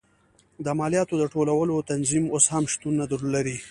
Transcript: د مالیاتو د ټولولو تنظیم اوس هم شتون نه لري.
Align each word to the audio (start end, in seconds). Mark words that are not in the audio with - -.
د 0.65 0.67
مالیاتو 0.79 1.15
د 1.19 1.23
ټولولو 1.33 1.85
تنظیم 1.91 2.25
اوس 2.33 2.45
هم 2.53 2.63
شتون 2.71 2.93
نه 2.99 3.05
لري. 3.33 3.57